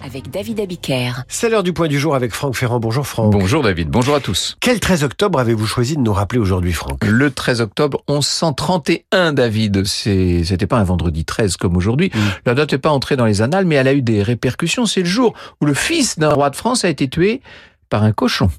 [0.00, 1.10] avec David Abiker.
[1.28, 2.80] C'est l'heure du point du jour avec Franck Ferrand.
[2.80, 3.32] Bonjour Franck.
[3.32, 4.56] Bonjour David, bonjour à tous.
[4.60, 7.04] Quel 13 octobre avez-vous choisi de nous rappeler aujourd'hui Franck?
[7.04, 12.10] Le 13 octobre 1131 David, c'est c'était pas un vendredi 13 comme aujourd'hui.
[12.14, 12.18] Mm.
[12.46, 15.00] La date n'est pas entrée dans les annales mais elle a eu des répercussions, c'est
[15.00, 17.42] le jour où le fils d'un roi de France a été tué
[17.88, 18.50] par un cochon.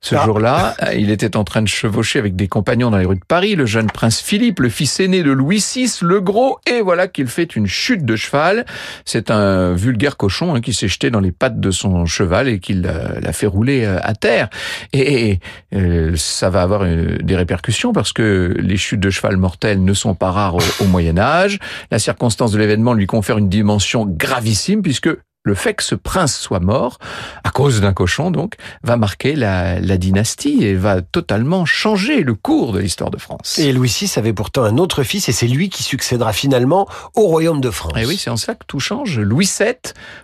[0.00, 0.24] Ce Ah.
[0.24, 3.54] jour-là, il était en train de chevaucher avec des compagnons dans les rues de Paris,
[3.56, 7.26] le jeune prince Philippe, le fils aîné de Louis VI, le gros, et voilà qu'il
[7.26, 8.64] fait une chute de cheval.
[9.04, 12.60] C'est un vulgaire cochon hein, qui s'est jeté dans les pattes de son cheval et
[12.60, 14.48] qui l'a l'a fait rouler euh, à terre.
[14.92, 15.40] Et, et,
[15.74, 19.94] euh, ça va avoir euh, des répercussions parce que les chutes de cheval mortelles ne
[19.94, 21.58] sont pas rares au, au Moyen Âge.
[21.90, 25.08] La circonstance de l'événement lui confère une dimension gravissime puisque
[25.46, 26.98] le fait que ce prince soit mort,
[27.44, 32.34] à cause d'un cochon donc, va marquer la, la dynastie et va totalement changer le
[32.34, 33.56] cours de l'histoire de France.
[33.60, 37.28] Et Louis VI avait pourtant un autre fils et c'est lui qui succédera finalement au
[37.28, 37.92] royaume de France.
[37.96, 39.20] Et Eh oui, c'est en ça que tout change.
[39.20, 39.74] Louis VII,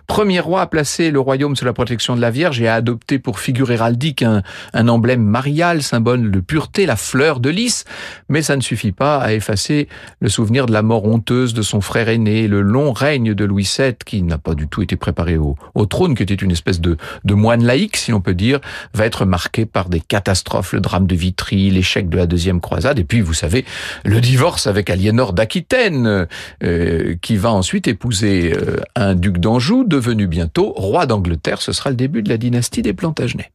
[0.07, 3.17] premier roi à placer le royaume sous la protection de la Vierge et à adopter
[3.17, 4.43] pour figure héraldique un,
[4.73, 7.85] un emblème marial, symbole de pureté, la fleur de lys.
[8.27, 9.87] Mais ça ne suffit pas à effacer
[10.19, 13.69] le souvenir de la mort honteuse de son frère aîné, le long règne de Louis
[13.77, 16.81] VII, qui n'a pas du tout été préparé au, au trône, qui était une espèce
[16.81, 16.97] de,
[17.33, 18.59] moine laïque, si l'on peut dire,
[18.93, 22.99] va être marqué par des catastrophes, le drame de Vitry, l'échec de la deuxième croisade,
[22.99, 23.65] et puis, vous savez,
[24.05, 26.27] le divorce avec Aliénor d'Aquitaine,
[26.63, 31.61] euh, qui va ensuite épouser euh, un duc d'Anjou, devenu bientôt roi d'Angleterre.
[31.61, 33.51] Ce sera le début de la dynastie des Plantagenets.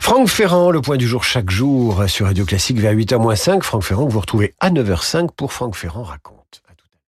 [0.00, 3.62] Franck Ferrand, le point du jour chaque jour sur Radio Classique vers 8h-5.
[3.62, 6.63] Franck Ferrand vous retrouvez à 9h05 pour Franck Ferrand raconte.